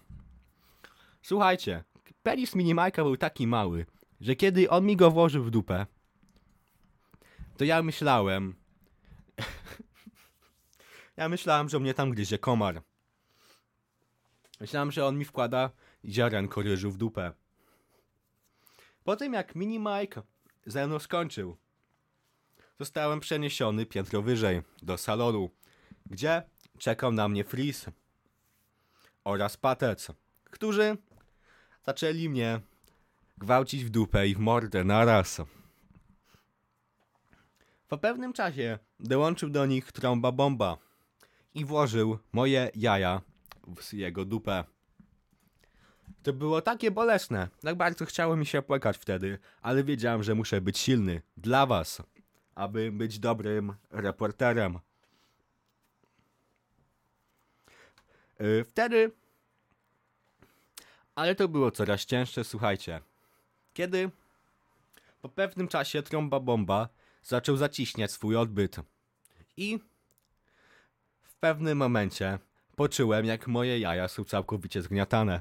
Słuchajcie, 1.23 1.85
penis 2.23 2.55
Mini 2.55 2.75
Mike'a 2.75 3.03
był 3.03 3.17
taki 3.17 3.47
mały, 3.47 3.87
że 4.21 4.37
kiedy 4.37 4.71
on 4.71 4.87
mi 4.87 4.97
go 4.97 5.11
włożył 5.11 5.45
w 5.45 5.51
dupę, 5.51 5.87
to 7.57 7.65
ja 7.65 7.83
myślałem, 7.83 8.55
ja 11.17 11.29
myślałem, 11.29 11.69
że 11.69 11.81
mnie 11.81 11.95
tam 11.95 12.11
gryzie 12.11 12.39
komar. 12.39 12.83
Myślałem, 14.61 14.93
że 14.93 15.07
on 15.07 15.19
mi 15.19 15.25
wkłada 15.25 15.71
ziarenko 16.05 16.63
ryżu 16.63 16.91
w 16.91 16.97
dupę. 16.97 17.33
Po 19.05 19.17
tym 19.17 19.33
jak 19.33 19.55
Mini 19.55 19.79
Mike 19.79 20.23
ze 20.67 20.87
mną 20.87 20.99
skończył, 20.99 21.57
zostałem 22.79 23.21
przeniesiony 23.21 23.87
piętro 23.87 24.23
wyżej, 24.23 24.63
do 24.83 24.99
salonu, 24.99 25.51
gdzie 26.07 26.43
czekał 26.79 27.13
na 27.13 27.29
mnie 27.29 27.45
Freeze 27.45 27.93
oraz 29.25 29.57
Patec, 29.57 30.09
którzy 30.45 30.97
zaczęli 31.87 32.29
mnie 32.29 32.61
gwałcić 33.39 33.85
w 33.85 33.91
dupę 33.91 34.29
i 34.29 34.35
w 34.35 34.39
mordę 34.39 34.85
naraz. 34.85 35.43
Po 37.89 37.99
pewnym 37.99 38.33
czasie 38.33 38.79
dołączył 39.01 39.51
do 39.51 39.67
nich 39.67 39.93
trąba 39.93 40.33
bomba 40.33 40.90
i 41.55 41.65
włożył 41.65 42.19
moje 42.33 42.71
jaja 42.75 43.21
w 43.77 43.93
jego 43.93 44.25
dupę. 44.25 44.65
To 46.23 46.33
było 46.33 46.63
takie 46.63 46.91
bolesne. 46.91 47.49
Tak 47.61 47.77
bardzo 47.77 48.07
chciało 48.07 48.37
mi 48.37 48.47
się 48.47 48.63
płakać 48.63 48.97
wtedy, 48.97 49.39
ale 49.63 49.85
wiedziałem, 49.85 50.23
że 50.23 50.35
muszę 50.35 50.61
być 50.61 50.79
silny 50.79 51.23
dla 51.37 51.67
was, 51.67 52.03
aby 52.55 52.93
być 52.93 53.19
dobrym 53.19 53.75
reporterem. 53.91 54.79
Yy, 58.41 58.65
Wtedy. 58.65 59.11
Ale 61.15 61.35
to 61.35 61.49
było 61.49 61.71
coraz 61.71 62.05
cięższe, 62.05 62.45
słuchajcie. 62.45 63.01
Kiedy 63.75 64.11
po 65.23 65.29
pewnym 65.29 65.69
czasie 65.69 66.03
trąba 66.03 66.41
bomba 66.41 66.89
zaczął 67.23 67.57
zaciśniać 67.57 68.13
swój 68.13 68.37
odbyt. 68.37 68.77
I 69.57 69.79
pewnym 71.41 71.79
momencie 71.79 72.39
poczułem, 72.77 73.27
jak 73.27 73.49
moje 73.49 73.79
jaja 73.79 74.09
są 74.09 74.25
całkowicie 74.25 74.83
zgniatane. 74.83 75.41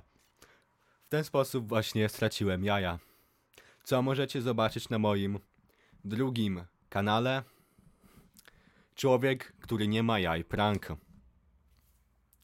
W 1.06 1.10
ten 1.10 1.24
sposób 1.24 1.68
właśnie 1.68 2.10
straciłem 2.10 2.64
jaja. 2.64 3.00
Co 3.84 4.02
możecie 4.02 4.42
zobaczyć 4.42 4.90
na 4.90 5.00
moim 5.00 5.40
drugim 6.06 6.64
kanale? 6.90 7.44
Człowiek, 8.96 9.54
który 9.62 9.88
nie 9.88 10.04
ma 10.04 10.20
jaj, 10.20 10.44
prank. 10.44 10.88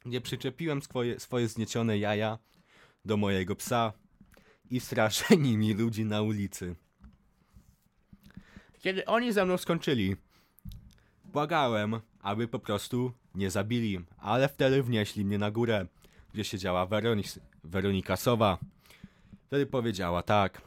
Gdzie 0.05 0.21
przyczepiłem 0.21 0.81
swoje, 0.81 1.19
swoje 1.19 1.47
zniecione 1.47 1.97
jaja 1.97 2.39
do 3.05 3.17
mojego 3.17 3.55
psa 3.55 3.93
i 4.69 4.79
straszę 4.79 5.37
nimi 5.37 5.73
ludzi 5.73 6.05
na 6.05 6.21
ulicy. 6.21 6.75
Kiedy 8.79 9.05
oni 9.05 9.33
ze 9.33 9.45
mną 9.45 9.57
skończyli, 9.57 10.15
błagałem, 11.23 11.99
aby 12.21 12.47
po 12.47 12.59
prostu 12.59 13.13
nie 13.35 13.49
zabili, 13.49 13.99
ale 14.17 14.49
wtedy 14.49 14.83
wnieśli 14.83 15.25
mnie 15.25 15.37
na 15.37 15.51
górę, 15.51 15.87
gdzie 16.33 16.43
siedziała 16.43 16.85
Weronik, 16.85 17.27
Weronika 17.63 18.17
Sowa. 18.17 18.57
Wtedy 19.47 19.65
powiedziała 19.65 20.23
tak. 20.23 20.61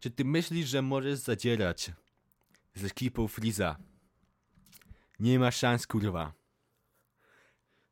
Czy 0.00 0.10
ty 0.10 0.24
myślisz, 0.24 0.68
że 0.68 0.82
możesz 0.82 1.18
zadzierać 1.18 1.92
z 2.74 2.84
ekipą 2.84 3.28
Freeza? 3.28 3.76
Nie 5.20 5.38
ma 5.38 5.50
szans, 5.50 5.86
kurwa. 5.86 6.32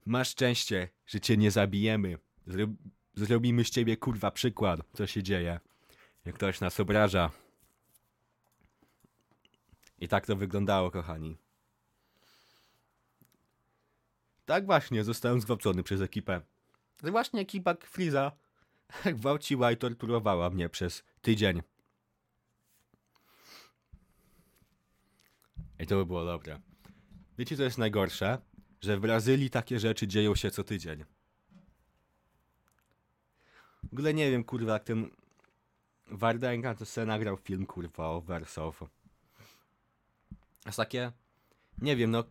Masz 0.07 0.29
szczęście, 0.29 0.89
że 1.07 1.21
cię 1.21 1.37
nie 1.37 1.51
zabijemy. 1.51 2.19
Zro 2.47 2.67
zrobimy 3.15 3.65
z 3.65 3.71
ciebie, 3.71 3.97
kurwa, 3.97 4.31
przykład, 4.31 4.81
co 4.93 5.07
się 5.07 5.23
dzieje. 5.23 5.61
Jak 6.25 6.35
ktoś 6.35 6.61
nas 6.61 6.81
obraża. 6.81 7.31
I 9.99 10.09
tak 10.09 10.27
to 10.27 10.37
wyglądało, 10.37 10.91
kochani. 10.91 11.37
Tak 14.51 14.67
właśnie 14.67 15.05
zostałem 15.05 15.41
zgwałcony 15.41 15.83
przez 15.83 16.01
ekipę. 16.01 16.41
Właśnie 17.03 17.41
ekipa 17.41 17.75
Freeza 17.75 18.33
gwałciła 19.21 19.73
i 19.73 19.77
torturowała 19.77 20.51
mnie 20.51 20.69
przez 20.69 21.05
tydzień. 21.23 21.63
I 25.81 25.87
to 25.87 25.97
by 25.97 26.07
było 26.07 26.25
dobre. 26.25 26.61
Wiecie, 27.39 27.57
co 27.57 27.63
jest 27.63 27.79
najgorsze? 27.79 28.39
Że 28.81 28.97
w 28.97 29.01
Brazylii 29.01 29.51
takie 29.51 29.79
rzeczy 29.79 30.07
dzieją 30.07 30.35
się 30.35 30.51
co 30.51 30.65
tydzień. 30.65 31.05
W 33.83 33.93
ogóle 33.93 34.15
nie 34.15 34.31
wiem, 34.31 34.45
kurwa, 34.45 34.73
jak 34.73 34.85
ten 34.85 35.11
Wardenga 36.07 36.75
to 36.75 36.87
sobie 36.87 37.07
nagrał 37.07 37.37
film, 37.37 37.67
kurwa, 37.67 38.09
o 38.09 38.21
Wersow. 38.21 38.85
Jest 40.67 40.77
takie... 40.77 41.13
Nie 41.79 41.97
wiem, 41.97 42.11
no... 42.11 42.25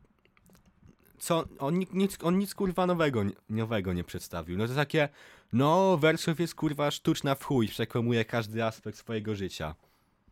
Co? 1.20 1.46
On 1.60 1.80
nic, 1.94 2.18
on 2.24 2.40
nic 2.40 2.56
kurwa 2.56 2.86
nowego, 2.86 3.24
nowego 3.50 3.94
nie 3.94 4.04
przedstawił. 4.04 4.58
No 4.58 4.68
to 4.68 4.76
takie... 4.76 5.10
No, 5.54 5.98
Wersow 5.98 6.40
jest 6.40 6.56
kurwa 6.56 6.92
sztuczna 6.92 7.36
w 7.36 7.44
chuj, 7.44 7.68
przekłamuje 7.68 8.26
każdy 8.26 8.64
aspekt 8.64 8.98
swojego 8.98 9.36
życia. 9.36 9.76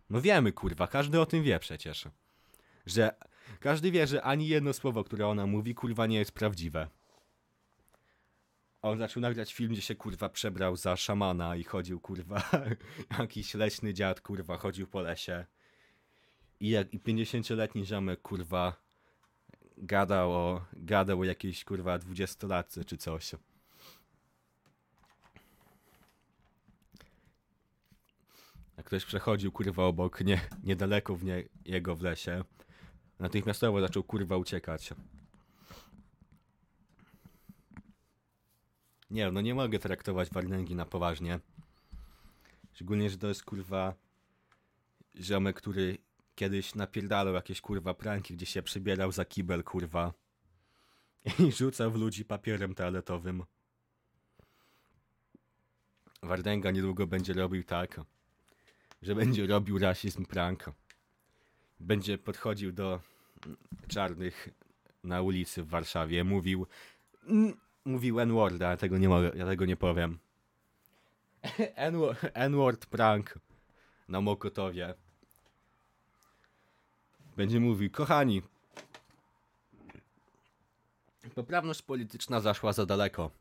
No 0.10 0.22
wiemy, 0.22 0.52
kurwa, 0.52 0.88
każdy 0.88 1.22
o 1.22 1.26
tym 1.26 1.44
wie 1.44 1.60
przecież. 1.60 2.08
Że 2.86 3.16
każdy 3.60 3.92
wie, 3.92 4.08
że 4.08 4.24
ani 4.24 4.48
jedno 4.48 4.74
słowo, 4.74 5.04
które 5.04 5.28
ona 5.28 5.48
mówi, 5.48 5.76
kurwa, 5.76 6.08
nie 6.08 6.18
jest 6.18 6.32
prawdziwe. 6.32 6.88
On 8.82 8.98
zaczął 8.98 9.22
nagrać 9.22 9.54
film, 9.54 9.72
gdzie 9.72 9.82
się 9.82 9.96
kurwa 9.96 10.30
przebrał 10.30 10.76
za 10.76 10.96
szamana 10.96 11.56
i 11.56 11.64
chodził 11.64 12.00
kurwa, 12.00 12.50
jakiś 13.20 13.54
leśny 13.54 13.94
dziad 13.94 14.22
kurwa 14.22 14.58
chodził 14.58 14.88
po 14.88 15.02
lesie. 15.02 15.46
I 16.60 16.70
jak 16.70 16.94
i 16.94 17.00
50-letni 17.00 17.86
ziomek 17.86 18.22
kurwa 18.22 18.87
gadał 19.78 20.32
o, 20.32 20.66
gadał 20.74 21.20
o 21.20 21.24
jakiejś 21.24 21.64
kurwa 21.64 22.00
20-latce 22.00 22.86
czy 22.86 22.98
coś. 22.98 23.32
Jak 28.78 28.86
ktoś 28.86 29.06
przechodził 29.06 29.52
kurwa 29.52 29.84
obok 29.84 30.22
nie, 30.22 30.42
niedaleko 30.64 31.16
w 31.16 31.24
nie, 31.24 31.44
jego 31.66 31.96
w 31.96 32.02
lesie, 32.02 32.44
natychmiastowo 33.20 33.82
zaczął 33.82 34.04
kurwa 34.04 34.38
uciekać. 34.38 34.94
Nie, 39.12 39.32
no 39.32 39.42
nie 39.42 39.56
mogę 39.56 39.80
traktować 39.80 40.30
Warnęgi 40.30 40.76
na 40.76 40.86
poważnie. 40.86 41.40
Szczególnie, 42.74 43.10
że 43.10 43.18
to 43.18 43.28
jest 43.28 43.44
kurwa 43.44 43.94
ziomek, 45.20 45.56
który 45.56 45.98
kiedyś 46.38 46.76
napierdalał 46.76 47.34
jakieś 47.34 47.62
kurwa 47.62 47.94
pranki, 47.94 48.34
gdzie 48.34 48.46
się 48.46 48.62
przybierał 48.62 49.12
za 49.12 49.26
kibel 49.26 49.64
kurwa 49.64 50.14
i 51.40 51.52
rzucał 51.58 51.92
w 51.92 51.96
ludzi 51.96 52.26
papierem 52.26 52.76
toaletowym. 52.76 53.44
Wardęga 56.24 56.72
niedługo 56.72 57.08
będzie 57.08 57.34
robił 57.34 57.64
tak, 57.64 58.02
że 59.02 59.16
będzie 59.16 59.48
robił 59.48 59.80
rasizm 59.80 60.26
prank. 60.26 60.66
Będzie 61.80 62.18
podchodził 62.18 62.72
do 62.72 63.00
czarnych 63.88 64.50
na 65.04 65.22
ulicy 65.22 65.64
w 65.64 65.68
Warszawie, 65.68 66.24
mówił 66.24 66.68
"Mm, 67.28 67.54
mówił 67.86 68.20
N-word, 68.20 68.62
ale 68.62 68.78
tego 68.78 68.98
nie 68.98 69.10
mogę, 69.10 69.32
ja 69.36 69.46
tego 69.46 69.66
nie 69.66 69.78
powiem. 69.78 70.20
N-word 72.34 72.86
prank 72.86 73.40
na 74.08 74.22
Mokotowie. 74.22 74.94
Będzie 77.38 77.60
mówił, 77.60 77.92
kochani, 77.92 78.42
poprawność 81.36 81.82
polityczna 81.82 82.42
zaszła 82.42 82.74
za 82.74 82.86
daleko. 82.86 83.32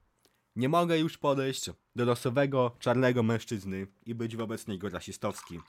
Nie 0.56 0.68
mogę 0.68 0.98
już 0.98 1.18
podejść 1.18 1.70
do 1.96 2.04
losowego, 2.04 2.76
czarnego 2.78 3.22
mężczyzny 3.22 3.86
i 4.06 4.14
być 4.14 4.36
wobec 4.36 4.66
niego 4.66 4.88
rasistowski. 4.88 5.60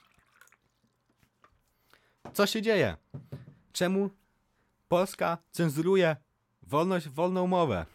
Co 2.32 2.46
się 2.46 2.62
dzieje? 2.62 2.96
Czemu 3.72 4.10
Polska 4.88 5.38
cenzuruje 5.50 6.16
wolność, 6.62 7.08
wolną 7.08 7.46
mowę? 7.46 7.86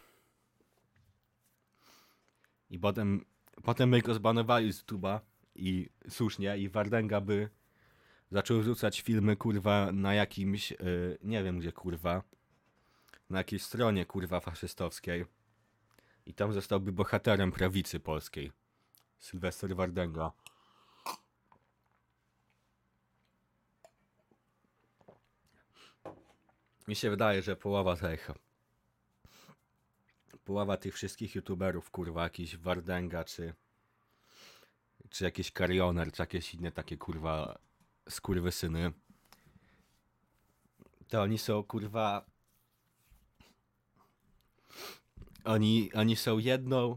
I 2.70 2.78
potem, 2.78 3.24
potem 3.64 3.90
by 3.90 4.00
go 4.02 4.14
zbanowali 4.14 4.72
z 4.72 4.84
YouTube'a 4.84 5.20
i 5.54 5.88
słusznie, 6.08 6.58
i 6.58 6.68
Wardenga 6.68 7.20
by 7.20 7.48
zaczął 8.34 8.60
wrzucać 8.60 9.00
filmy, 9.00 9.36
kurwa, 9.36 9.92
na 9.92 10.14
jakimś, 10.14 10.70
yy, 10.70 11.18
nie 11.22 11.44
wiem 11.44 11.58
gdzie, 11.58 11.72
kurwa, 11.72 12.22
na 13.30 13.38
jakiejś 13.38 13.62
stronie, 13.62 14.06
kurwa, 14.06 14.40
faszystowskiej. 14.40 15.24
I 16.26 16.34
tam 16.34 16.52
zostałby 16.52 16.92
bohaterem 16.92 17.52
prawicy 17.52 18.00
polskiej. 18.00 18.52
Sylwester 19.18 19.76
Wardenga. 19.76 20.32
Mi 26.88 26.96
się 26.96 27.10
wydaje, 27.10 27.42
że 27.42 27.56
połowa 27.56 27.96
tych 27.96 28.30
połowa 30.44 30.76
tych 30.76 30.94
wszystkich 30.94 31.34
youtuberów, 31.34 31.90
kurwa, 31.90 32.22
jakiś 32.22 32.56
Wardenga, 32.56 33.24
czy 33.24 33.54
czy 35.10 35.24
jakiś 35.24 35.52
Karioner, 35.52 36.12
czy 36.12 36.22
jakieś 36.22 36.54
inne 36.54 36.72
takie, 36.72 36.96
kurwa, 36.96 37.58
skurwysyny, 38.08 38.92
to 41.08 41.22
oni 41.22 41.38
są, 41.38 41.62
kurwa, 41.62 42.26
oni, 45.44 45.92
oni 45.92 46.16
są 46.16 46.38
jedną 46.38 46.96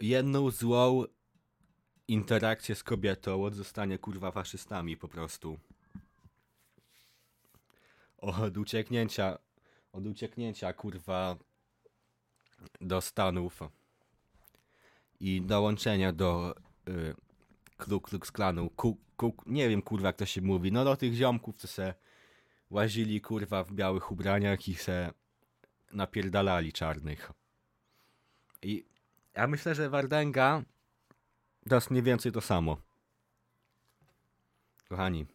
jedną 0.00 0.50
złą 0.50 1.04
interakcję 2.08 2.74
z 2.74 2.82
kobietą 2.82 3.44
od 3.44 3.54
zostania, 3.54 3.98
kurwa, 3.98 4.30
faszystami 4.30 4.96
po 4.96 5.08
prostu. 5.08 5.58
Od 8.18 8.56
ucieknięcia, 8.56 9.38
od 9.92 10.06
ucieknięcia, 10.06 10.72
kurwa, 10.72 11.36
do 12.80 13.00
Stanów 13.00 13.60
i 15.20 15.42
dołączenia 15.42 16.12
do 16.12 16.54
y, 16.88 17.14
Ku 17.84 18.00
Klux 18.00 18.32
Klanu. 18.32 18.70
Ku, 18.70 18.98
ku, 19.16 19.34
nie 19.46 19.68
wiem, 19.68 19.82
kurwa, 19.82 20.06
jak 20.08 20.16
to 20.16 20.26
się 20.26 20.42
mówi. 20.42 20.72
No 20.72 20.84
do 20.84 20.96
tych 20.96 21.14
ziomków, 21.14 21.56
co 21.56 21.68
se 21.68 21.94
łazili, 22.70 23.20
kurwa, 23.20 23.64
w 23.64 23.72
białych 23.72 24.10
ubraniach 24.10 24.68
i 24.68 24.74
se 24.74 25.12
napierdalali 25.92 26.72
czarnych. 26.72 27.32
I 28.62 28.84
ja 29.34 29.46
myślę, 29.46 29.74
że 29.74 29.90
Wardenga 29.90 30.62
to 31.68 31.74
jest 31.74 31.90
mniej 31.90 32.02
więcej 32.02 32.32
to 32.32 32.40
samo. 32.40 32.76
Kochani, 34.88 35.26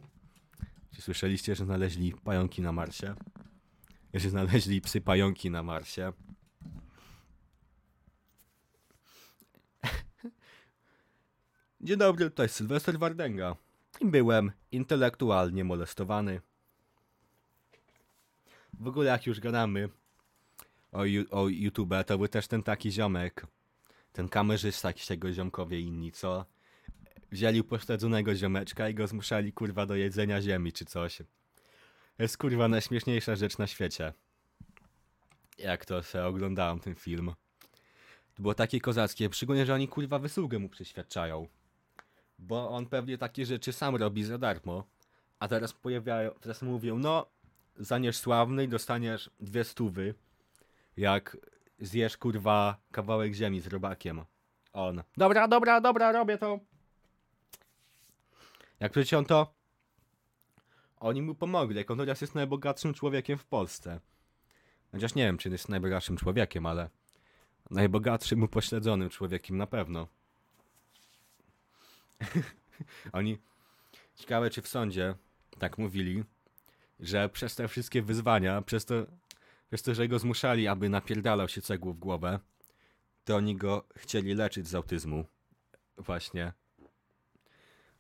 czy 0.91 1.01
słyszeliście, 1.01 1.55
że 1.55 1.65
znaleźli 1.65 2.13
pająki 2.23 2.61
na 2.61 2.71
Marsie? 2.71 3.15
Że 4.13 4.29
znaleźli 4.29 4.81
psy 4.81 5.01
pająki 5.01 5.51
na 5.51 5.63
Marsie? 5.63 6.13
Dzień 11.85 11.97
dobry, 11.97 12.31
jest 12.39 12.55
Sylwester 12.55 12.99
Wardenga. 12.99 13.55
I 14.01 14.05
byłem 14.05 14.51
intelektualnie 14.71 15.63
molestowany. 15.63 16.41
W 18.73 18.87
ogóle 18.87 19.11
jak 19.11 19.25
już 19.25 19.39
gadamy 19.39 19.89
o, 20.91 21.03
o 21.31 21.47
YouTube, 21.47 21.93
to 22.05 22.17
był 22.17 22.27
też 22.27 22.47
ten 22.47 22.63
taki 22.63 22.91
ziomek, 22.91 23.47
ten 24.13 24.29
kamerzysta, 24.29 24.89
jakiś 24.89 25.05
tego 25.05 25.33
ziomkowie 25.33 25.79
inni, 25.79 26.11
co 26.11 26.45
wzięli 27.31 27.63
pośledzonego 27.63 28.35
ziomeczka 28.35 28.89
i 28.89 28.93
go 28.93 29.07
zmuszali 29.07 29.53
kurwa 29.53 29.85
do 29.85 29.95
jedzenia 29.95 30.41
ziemi 30.41 30.73
czy 30.73 30.85
coś. 30.85 31.21
Jest 32.19 32.37
kurwa 32.37 32.67
najśmieszniejsza 32.67 33.35
rzecz 33.35 33.57
na 33.57 33.67
świecie. 33.67 34.13
Jak 35.57 35.85
to 35.85 36.03
se 36.03 36.25
oglądałem 36.25 36.79
ten 36.79 36.95
film. 36.95 37.33
To 38.35 38.41
było 38.41 38.53
takie 38.53 38.81
kozackie, 38.81 39.29
szczególnie, 39.31 39.65
że 39.65 39.73
oni 39.73 39.87
kurwa 39.87 40.19
wysługę 40.19 40.59
mu 40.59 40.69
przyświadczają. 40.69 41.47
Bo 42.39 42.69
on 42.69 42.85
pewnie 42.85 43.17
takie 43.17 43.45
rzeczy 43.45 43.73
sam 43.73 43.95
robi 43.95 44.23
za 44.23 44.37
darmo. 44.37 44.83
A 45.39 45.47
teraz 45.47 45.73
pojawiają, 45.73 46.31
teraz 46.41 46.61
mówią, 46.61 46.97
no, 46.99 47.25
zaniesz 47.75 48.17
sławny 48.17 48.63
i 48.63 48.67
dostaniesz 48.67 49.29
dwie 49.39 49.63
stówy. 49.63 50.15
Jak 50.97 51.37
zjesz 51.79 52.17
kurwa 52.17 52.77
kawałek 52.91 53.33
ziemi 53.33 53.59
z 53.59 53.67
robakiem. 53.67 54.25
On. 54.73 55.03
Dobra, 55.17 55.47
dobra, 55.47 55.81
dobra, 55.81 56.11
robię 56.11 56.37
to. 56.37 56.59
Jak 58.79 58.91
przecież 58.91 59.13
on 59.13 59.25
to... 59.25 59.55
Oni 60.99 61.21
mu 61.21 61.35
pomogli, 61.35 61.77
jak 61.77 61.91
on 61.91 61.97
teraz 61.97 62.21
jest 62.21 62.35
najbogatszym 62.35 62.93
człowiekiem 62.93 63.37
w 63.37 63.45
Polsce. 63.45 63.99
Chociaż 64.91 65.15
nie 65.15 65.25
wiem, 65.25 65.37
czy 65.37 65.49
jest 65.49 65.69
najbogatszym 65.69 66.17
człowiekiem, 66.17 66.65
ale 66.65 66.89
najbogatszym 67.71 68.43
upośledzonym 68.43 69.09
człowiekiem 69.09 69.57
na 69.57 69.67
pewno. 69.67 70.07
Oni... 73.13 73.37
Ciekawe, 74.15 74.49
czy 74.49 74.61
w 74.61 74.67
sądzie 74.67 75.15
tak 75.59 75.77
mówili, 75.77 76.23
że 76.99 77.29
przez 77.29 77.55
te 77.55 77.67
wszystkie 77.67 78.01
wyzwania, 78.01 78.61
przez 78.61 78.85
to, 78.85 78.95
przez 79.67 79.81
to, 79.81 79.93
że 79.93 80.07
go 80.07 80.19
zmuszali, 80.19 80.67
aby 80.67 80.89
napierdalał 80.89 81.47
się 81.47 81.61
cegłą 81.61 81.93
w 81.93 81.99
głowę, 81.99 82.39
to 83.25 83.35
oni 83.35 83.55
go 83.55 83.87
chcieli 83.95 84.33
leczyć 84.33 84.67
z 84.67 84.75
autyzmu. 84.75 85.25
Właśnie. 85.97 86.53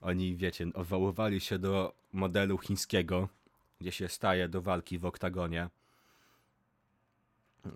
Oni, 0.01 0.37
wiecie, 0.37 0.67
odwoływali 0.73 1.41
się 1.41 1.59
do 1.59 1.95
modelu 2.11 2.57
chińskiego, 2.57 3.29
gdzie 3.81 3.91
się 3.91 4.07
staje 4.07 4.49
do 4.49 4.61
walki 4.61 4.99
w 4.99 5.05
oktagonie. 5.05 5.69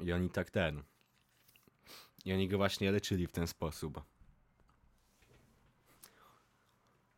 I 0.03 0.13
oni 0.13 0.29
tak 0.29 0.49
ten. 0.49 0.83
I 2.25 2.33
oni 2.33 2.47
go 2.47 2.57
właśnie 2.57 2.91
leczyli 2.91 3.27
w 3.27 3.31
ten 3.31 3.47
sposób. 3.47 4.01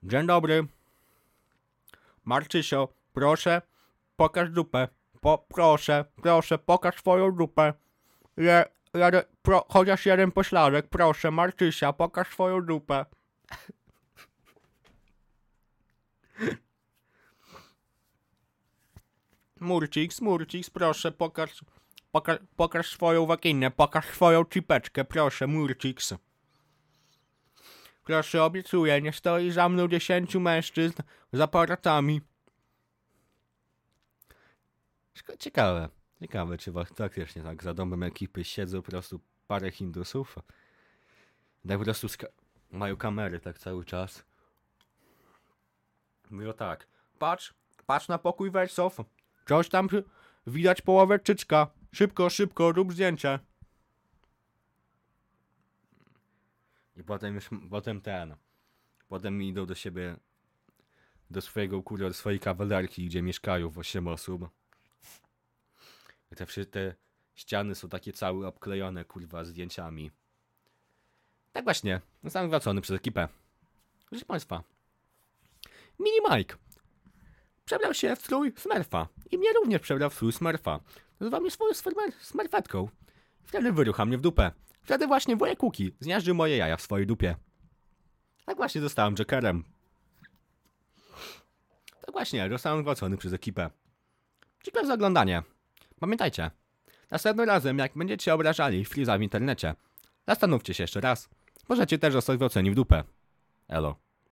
Dzień 0.03 0.27
dobry. 0.27 0.67
Marczysio, 2.25 2.87
proszę, 3.13 3.61
pokaż 4.15 4.49
dupę. 4.49 4.87
Po, 5.21 5.37
proszę, 5.37 6.05
proszę, 6.21 6.57
pokaż 6.57 6.97
swoją 6.97 7.31
dupę. 7.31 7.73
Je, 8.37 8.65
jeden, 8.93 9.21
pro, 9.41 9.65
chociaż 9.69 10.05
jeden 10.05 10.31
pośladek, 10.31 10.87
proszę, 10.87 11.31
Marczysia, 11.31 11.93
pokaż 11.93 12.27
swoją 12.31 12.61
dupę. 12.61 13.05
Murciks, 19.59 20.21
Murciks, 20.21 20.69
proszę, 20.69 21.11
pokaż, 21.11 21.65
pokaż, 22.11 22.39
pokaż 22.55 22.89
swoją 22.89 23.25
waginę, 23.25 23.71
pokaż 23.71 24.05
swoją 24.05 24.45
cipeczkę, 24.45 25.05
proszę, 25.05 25.47
Murciks. 25.47 26.13
Proszę, 28.03 28.43
obiecuję, 28.43 29.01
nie 29.01 29.13
stoi 29.13 29.51
za 29.51 29.69
mną 29.69 29.87
dziesięciu 29.87 30.39
mężczyzn 30.39 31.01
z 31.33 31.41
aparatami. 31.41 32.21
Ciekawe, 35.39 35.89
ciekawe, 36.21 36.57
czy 36.57 36.71
faktycznie 36.71 37.43
tak 37.43 37.63
za 37.63 37.73
domem 37.73 38.03
ekipy 38.03 38.43
siedzą 38.43 38.81
po 38.81 38.91
prostu 38.91 39.19
parę 39.47 39.71
Hindusów. 39.71 40.35
Tak 41.67 41.77
po 41.77 41.83
prostu 41.83 42.07
mają 42.71 42.97
kamery 42.97 43.39
tak 43.39 43.59
cały 43.59 43.85
czas. 43.85 44.23
Mówią 46.29 46.53
tak, 46.53 46.87
patrz, 47.19 47.53
patrz 47.85 48.07
na 48.07 48.17
pokój 48.17 48.51
wersów. 48.51 48.97
Coś 49.45 49.69
tam 49.69 49.89
widać 50.47 50.81
połowę 50.81 51.19
czyczka. 51.19 51.67
Szybko, 51.91 52.29
szybko, 52.29 52.71
rób 52.71 52.93
zdjęcie. 52.93 53.39
I 56.95 57.03
potem 57.03 57.35
już, 57.35 57.49
potem 57.69 58.01
ten, 58.01 58.35
potem 59.07 59.43
idą 59.43 59.65
do 59.65 59.75
siebie, 59.75 60.15
do 61.29 61.41
swojego, 61.41 61.83
kurwa, 61.83 62.07
do 62.07 62.13
swojej 62.13 62.39
kawalerki, 62.39 63.05
gdzie 63.05 63.21
mieszkają 63.21 63.69
w 63.69 63.77
8 63.77 64.07
osób. 64.07 64.49
I 66.31 66.35
te, 66.35 66.65
te 66.65 66.95
ściany 67.35 67.75
są 67.75 67.89
takie 67.89 68.13
całe 68.13 68.47
obklejone, 68.47 69.05
kurwa, 69.05 69.43
zdjęciami. 69.43 70.11
Tak 71.51 71.63
właśnie, 71.63 72.01
zostałem 72.23 72.49
zwracony 72.49 72.81
przez 72.81 72.95
ekipę. 72.95 73.27
Proszę 74.09 74.25
Państwa, 74.25 74.63
Mini 75.99 76.17
Mike 76.31 76.55
przebrał 77.65 77.93
się 77.93 78.15
w 78.15 78.21
strój 78.21 78.53
Smurfa 78.57 79.07
i 79.31 79.37
mnie 79.37 79.53
również 79.53 79.81
przebrał 79.81 80.09
w 80.09 80.13
strój 80.13 80.31
Smurfa. 80.31 80.79
Nazywa 81.19 81.39
mnie 81.39 81.51
swoją 81.51 81.73
smermer- 81.73 82.13
smerfetką. 82.21 82.89
Wtedy 83.43 83.71
wyrucha 83.71 84.05
mnie 84.05 84.17
w 84.17 84.21
dupę. 84.21 84.51
Wtedy 84.83 85.07
właśnie 85.07 85.35
wujek 85.35 85.59
zmiażdżył 85.99 86.35
moje 86.35 86.57
jaja 86.57 86.77
w 86.77 86.81
swojej 86.81 87.07
dupie. 87.07 87.35
Tak 88.45 88.57
właśnie 88.57 88.81
zostałem 88.81 89.15
Jokerem. 89.15 89.63
Tak 92.01 92.11
właśnie, 92.11 92.49
zostałem 92.49 92.83
gwałcony 92.83 93.17
przez 93.17 93.33
ekipę. 93.33 93.69
Dziękuję 94.63 94.85
za 94.85 94.93
oglądanie. 94.93 95.43
Pamiętajcie, 95.99 96.51
następnym 97.11 97.47
razem 97.47 97.77
jak 97.77 97.91
będziecie 97.95 98.33
obrażali 98.33 98.85
Freeza 98.85 99.17
w 99.17 99.21
internecie, 99.21 99.75
zastanówcie 100.27 100.73
się 100.73 100.83
jeszcze 100.83 101.01
raz. 101.01 101.29
Możecie 101.69 101.99
też 101.99 102.13
zostać 102.13 102.37
gwałceni 102.37 102.71
w 102.71 102.75
dupę. 102.75 103.03
Elo. 103.67 104.10